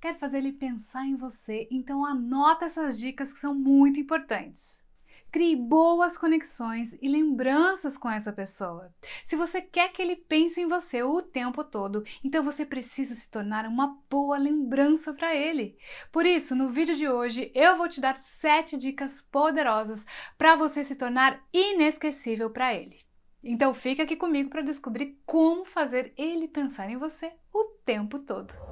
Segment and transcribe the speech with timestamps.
[0.00, 1.68] Quer fazer ele pensar em você?
[1.70, 4.82] Então anota essas dicas que são muito importantes.
[5.30, 8.92] Crie boas conexões e lembranças com essa pessoa.
[9.22, 13.28] Se você quer que ele pense em você o tempo todo, então você precisa se
[13.28, 15.76] tornar uma boa lembrança para ele.
[16.10, 20.06] Por isso, no vídeo de hoje, eu vou te dar 7 dicas poderosas
[20.38, 23.00] para você se tornar inesquecível para ele.
[23.44, 28.69] Então fica aqui comigo para descobrir como fazer ele pensar em você o tempo todo.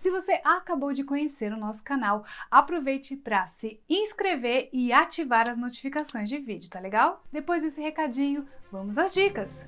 [0.00, 5.58] Se você acabou de conhecer o nosso canal, aproveite para se inscrever e ativar as
[5.58, 7.22] notificações de vídeo, tá legal?
[7.30, 9.66] Depois desse recadinho, vamos às dicas!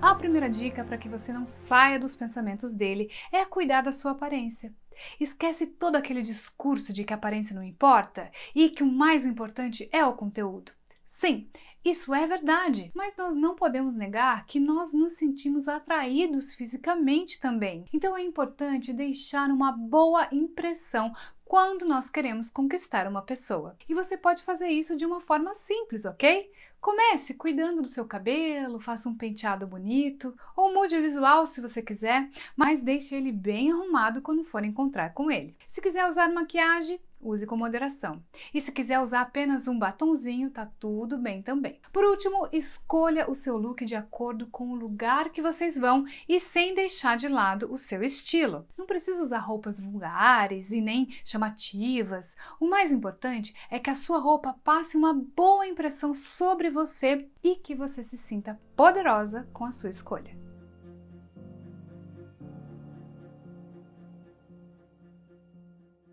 [0.00, 4.12] A primeira dica para que você não saia dos pensamentos dele é cuidar da sua
[4.12, 4.74] aparência.
[5.20, 9.86] Esquece todo aquele discurso de que a aparência não importa e que o mais importante
[9.92, 10.77] é o conteúdo.
[11.08, 11.48] Sim,
[11.82, 17.86] isso é verdade, mas nós não podemos negar que nós nos sentimos atraídos fisicamente também.
[17.92, 21.12] Então é importante deixar uma boa impressão
[21.46, 23.74] quando nós queremos conquistar uma pessoa.
[23.88, 26.52] E você pode fazer isso de uma forma simples, ok?
[26.80, 31.82] Comece cuidando do seu cabelo, faça um penteado bonito ou mude o visual se você
[31.82, 35.56] quiser, mas deixe ele bem arrumado quando for encontrar com ele.
[35.66, 38.22] Se quiser usar maquiagem, use com moderação.
[38.54, 41.80] E se quiser usar apenas um batonzinho, tá tudo bem também.
[41.92, 46.38] Por último, escolha o seu look de acordo com o lugar que vocês vão e
[46.38, 48.66] sem deixar de lado o seu estilo.
[48.76, 52.36] Não precisa usar roupas vulgares e nem chamativas.
[52.60, 57.56] O mais importante é que a sua roupa passe uma boa impressão sobre você e
[57.56, 60.36] que você se sinta poderosa com a sua escolha.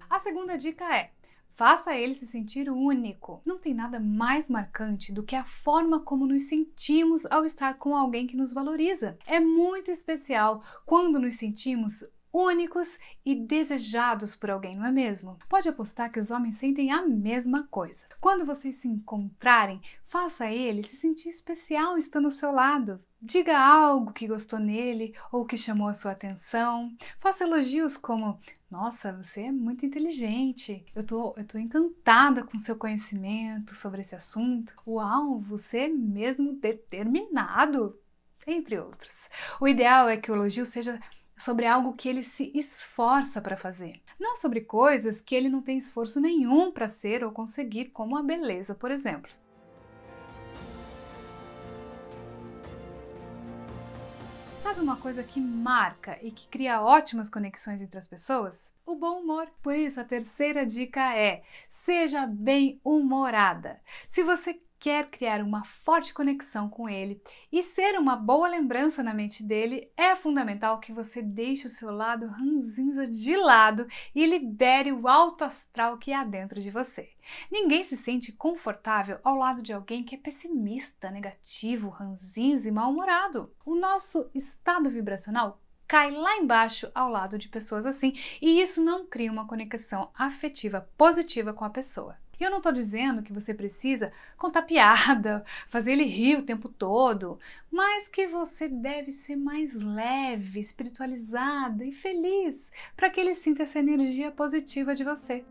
[0.09, 1.11] A segunda dica é:
[1.55, 3.41] Faça ele se sentir único.
[3.45, 7.95] Não tem nada mais marcante do que a forma como nos sentimos ao estar com
[7.95, 9.17] alguém que nos valoriza.
[9.25, 15.39] É muito especial quando nos sentimos únicos e desejados por alguém, não é mesmo?
[15.47, 18.05] Pode apostar que os homens sentem a mesma coisa.
[18.19, 23.01] Quando vocês se encontrarem, faça ele se sentir especial estando ao seu lado.
[23.21, 26.91] Diga algo que gostou nele ou que chamou a sua atenção.
[27.19, 28.37] Faça elogios como:
[28.69, 30.85] Nossa, você é muito inteligente.
[30.93, 34.75] Eu tô, eu tô encantada com seu conhecimento sobre esse assunto.
[34.85, 37.97] Uau, você é mesmo determinado.
[38.45, 39.27] Entre outros.
[39.59, 40.99] O ideal é que o elogio seja
[41.37, 45.77] sobre algo que ele se esforça para fazer, não sobre coisas que ele não tem
[45.77, 49.31] esforço nenhum para ser ou conseguir, como a beleza, por exemplo.
[54.65, 58.73] Sabe uma coisa que marca e que cria ótimas conexões entre as pessoas?
[58.83, 59.47] O bom humor.
[59.61, 63.79] Por isso, a terceira dica é: seja bem humorada.
[64.07, 67.19] Se você quer criar uma forte conexão com ele
[67.51, 71.89] e ser uma boa lembrança na mente dele, é fundamental que você deixe o seu
[71.89, 77.09] lado ranzinza de lado e libere o alto astral que há dentro de você.
[77.51, 83.51] Ninguém se sente confortável ao lado de alguém que é pessimista, negativo, ranzinza e mal-humorado.
[83.65, 89.07] O nosso estado vibracional cai lá embaixo ao lado de pessoas assim, e isso não
[89.07, 92.17] cria uma conexão afetiva positiva com a pessoa.
[92.39, 96.69] E eu não estou dizendo que você precisa contar piada, fazer ele rir o tempo
[96.69, 97.39] todo,
[97.71, 103.79] mas que você deve ser mais leve, espiritualizada e feliz para que ele sinta essa
[103.79, 105.45] energia positiva de você.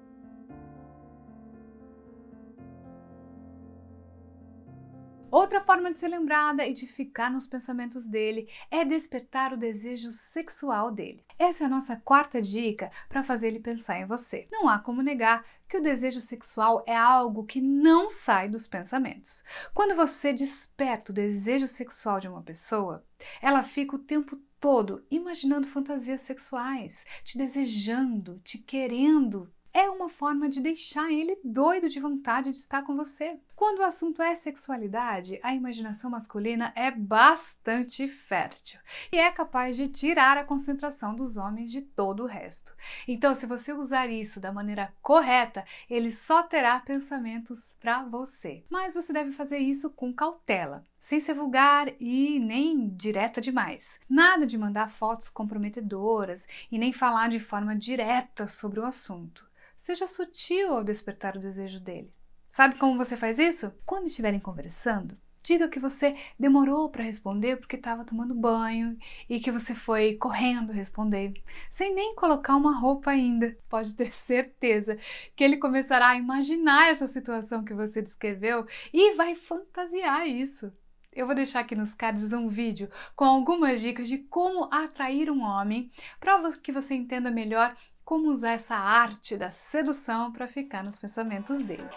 [5.35, 10.13] Outra forma de ser lembrada e de ficar nos pensamentos dele é despertar o desejo
[10.13, 11.25] sexual dele.
[11.37, 14.47] Essa é a nossa quarta dica para fazer ele pensar em você.
[14.53, 19.43] Não há como negar que o desejo sexual é algo que não sai dos pensamentos.
[19.75, 23.05] Quando você desperta o desejo sexual de uma pessoa,
[23.43, 30.49] ela fica o tempo todo imaginando fantasias sexuais, te desejando, te querendo, é uma forma
[30.49, 33.37] de deixar ele doido de vontade de estar com você.
[33.57, 38.79] Quando o assunto é sexualidade, a imaginação masculina é bastante fértil
[39.11, 42.73] e é capaz de tirar a concentração dos homens de todo o resto.
[43.09, 48.65] Então, se você usar isso da maneira correta, ele só terá pensamentos para você.
[48.71, 53.99] Mas você deve fazer isso com cautela, sem ser vulgar e nem direta demais.
[54.09, 59.53] Nada de mandar fotos comprometedoras e nem falar de forma direta sobre o assunto.
[59.85, 62.11] Seja sutil ao despertar o desejo dele.
[62.47, 63.71] Sabe como você faz isso?
[63.85, 68.97] Quando estiverem conversando, diga que você demorou para responder porque estava tomando banho
[69.29, 71.35] e que você foi correndo responder,
[71.69, 73.55] sem nem colocar uma roupa ainda.
[73.69, 74.97] Pode ter certeza
[75.37, 80.73] que ele começará a imaginar essa situação que você descreveu e vai fantasiar isso.
[81.13, 85.43] Eu vou deixar aqui nos cards um vídeo com algumas dicas de como atrair um
[85.43, 90.99] homem, para que você entenda melhor como usar essa arte da sedução para ficar nos
[90.99, 91.89] pensamentos dele.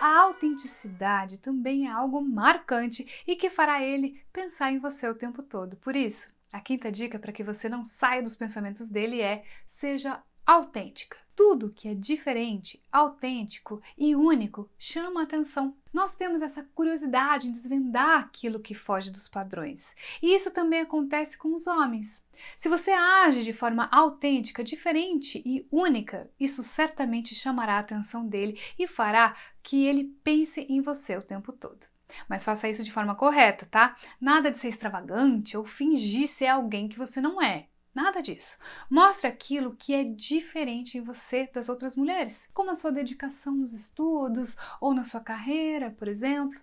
[0.00, 5.42] A autenticidade também é algo marcante e que fará ele pensar em você o tempo
[5.42, 5.76] todo.
[5.76, 10.22] Por isso, a quinta dica para que você não saia dos pensamentos dele é: seja
[10.46, 11.27] autêntica.
[11.38, 15.72] Tudo que é diferente, autêntico e único chama a atenção.
[15.92, 19.94] Nós temos essa curiosidade em desvendar aquilo que foge dos padrões.
[20.20, 22.24] E isso também acontece com os homens.
[22.56, 28.60] Se você age de forma autêntica, diferente e única, isso certamente chamará a atenção dele
[28.76, 31.86] e fará que ele pense em você o tempo todo.
[32.28, 33.94] Mas faça isso de forma correta, tá?
[34.20, 37.68] Nada de ser extravagante ou fingir ser alguém que você não é.
[37.98, 38.56] Nada disso.
[38.88, 43.72] Mostre aquilo que é diferente em você das outras mulheres, como a sua dedicação nos
[43.72, 46.60] estudos ou na sua carreira, por exemplo.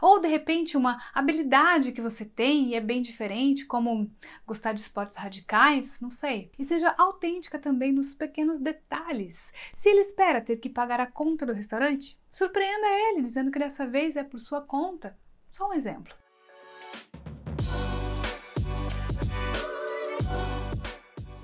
[0.00, 4.10] Ou de repente uma habilidade que você tem e é bem diferente, como
[4.46, 6.50] gostar de esportes radicais, não sei.
[6.58, 9.52] E seja autêntica também nos pequenos detalhes.
[9.74, 13.86] Se ele espera ter que pagar a conta do restaurante, surpreenda ele dizendo que dessa
[13.86, 15.14] vez é por sua conta.
[15.52, 16.16] Só um exemplo.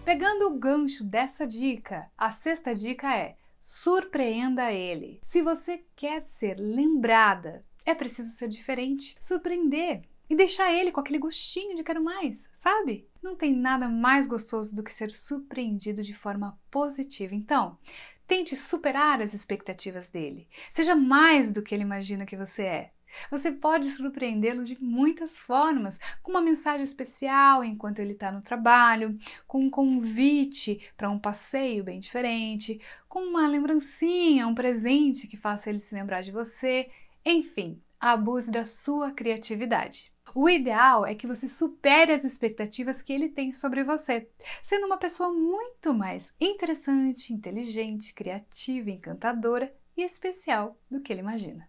[0.04, 5.18] Pegando o gancho dessa dica, a sexta dica é: surpreenda ele.
[5.22, 11.18] Se você quer ser lembrada, é preciso ser diferente, surpreender e deixar ele com aquele
[11.18, 13.08] gostinho de quero mais, sabe?
[13.22, 17.34] Não tem nada mais gostoso do que ser surpreendido de forma positiva.
[17.34, 17.78] Então,
[18.26, 20.46] tente superar as expectativas dele.
[20.70, 22.90] Seja mais do que ele imagina que você é.
[23.30, 29.18] Você pode surpreendê-lo de muitas formas, com uma mensagem especial enquanto ele está no trabalho,
[29.46, 35.70] com um convite para um passeio bem diferente, com uma lembrancinha, um presente que faça
[35.70, 36.90] ele se lembrar de você.
[37.24, 40.12] Enfim, abuse da sua criatividade.
[40.34, 44.28] O ideal é que você supere as expectativas que ele tem sobre você,
[44.62, 51.68] sendo uma pessoa muito mais interessante, inteligente, criativa, encantadora e especial do que ele imagina.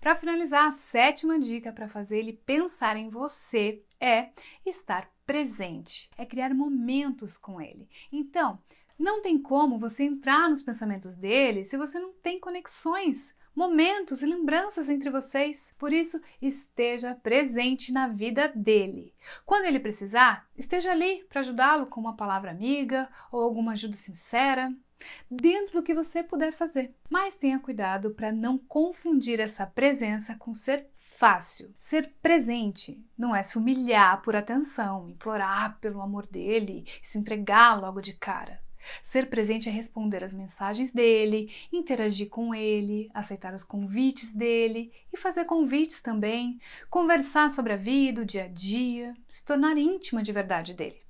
[0.00, 4.30] Para finalizar, a sétima dica para fazer ele pensar em você é
[4.64, 7.86] estar presente, é criar momentos com ele.
[8.10, 8.58] Então,
[8.98, 14.26] não tem como você entrar nos pensamentos dele se você não tem conexões, momentos e
[14.26, 15.70] lembranças entre vocês.
[15.76, 19.12] Por isso, esteja presente na vida dele.
[19.44, 24.74] Quando ele precisar, esteja ali para ajudá-lo com uma palavra amiga ou alguma ajuda sincera
[25.30, 26.94] dentro do que você puder fazer.
[27.08, 31.74] Mas tenha cuidado para não confundir essa presença com ser fácil.
[31.78, 38.00] Ser presente não é se humilhar por atenção, implorar pelo amor dele se entregar logo
[38.00, 38.60] de cara.
[39.02, 45.16] Ser presente é responder às mensagens dele, interagir com ele, aceitar os convites dele e
[45.16, 46.58] fazer convites também,
[46.88, 51.00] conversar sobre a vida, o dia a dia, se tornar íntima de verdade dele.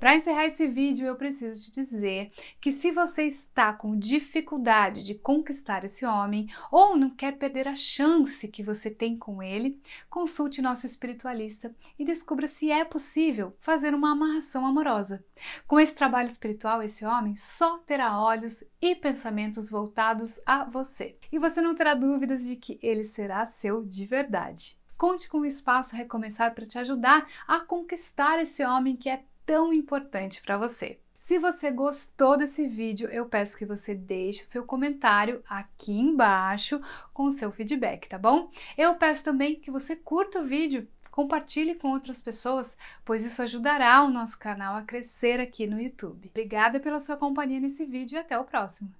[0.00, 5.14] Para encerrar esse vídeo, eu preciso te dizer que se você está com dificuldade de
[5.14, 10.62] conquistar esse homem ou não quer perder a chance que você tem com ele, consulte
[10.62, 15.22] nosso espiritualista e descubra se é possível fazer uma amarração amorosa.
[15.66, 21.18] Com esse trabalho espiritual, esse homem só terá olhos e pensamentos voltados a você.
[21.30, 24.80] E você não terá dúvidas de que ele será seu de verdade.
[25.00, 29.72] Conte com o Espaço Recomeçar para te ajudar a conquistar esse homem que é tão
[29.72, 30.98] importante para você.
[31.18, 36.80] Se você gostou desse vídeo, eu peço que você deixe o seu comentário aqui embaixo
[37.14, 38.50] com o seu feedback, tá bom?
[38.76, 44.02] Eu peço também que você curta o vídeo, compartilhe com outras pessoas, pois isso ajudará
[44.02, 46.28] o nosso canal a crescer aqui no YouTube.
[46.28, 48.99] Obrigada pela sua companhia nesse vídeo e até o próximo.